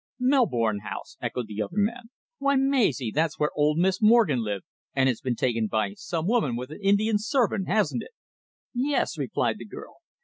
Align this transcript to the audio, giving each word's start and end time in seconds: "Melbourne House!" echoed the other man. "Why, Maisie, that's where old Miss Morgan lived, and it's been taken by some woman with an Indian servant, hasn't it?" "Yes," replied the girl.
"Melbourne 0.19 0.79
House!" 0.79 1.15
echoed 1.21 1.45
the 1.45 1.61
other 1.61 1.77
man. 1.77 2.09
"Why, 2.39 2.55
Maisie, 2.55 3.11
that's 3.13 3.37
where 3.37 3.51
old 3.55 3.77
Miss 3.77 4.01
Morgan 4.01 4.43
lived, 4.43 4.65
and 4.95 5.07
it's 5.07 5.21
been 5.21 5.35
taken 5.35 5.67
by 5.67 5.93
some 5.93 6.25
woman 6.25 6.55
with 6.55 6.71
an 6.71 6.79
Indian 6.81 7.19
servant, 7.19 7.67
hasn't 7.67 8.01
it?" 8.01 8.11
"Yes," 8.73 9.15
replied 9.15 9.59
the 9.59 9.65
girl. 9.67 9.97